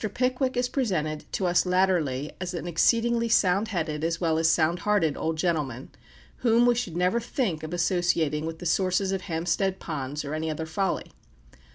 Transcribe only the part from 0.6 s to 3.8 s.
presented to us latterly as an exceedingly sound